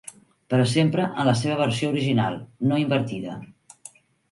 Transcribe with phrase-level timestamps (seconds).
[0.53, 2.41] Però sempre en la seva versió original,
[2.73, 3.39] no invertida.